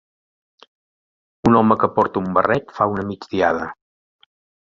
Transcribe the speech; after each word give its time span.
Un 1.49 1.57
home 1.59 1.77
que 1.83 1.89
porta 1.97 2.21
un 2.23 2.31
barret 2.39 2.73
fa 2.79 2.89
una 2.95 3.05
migdiada. 3.11 3.69